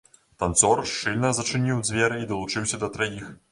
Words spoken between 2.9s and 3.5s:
траіх.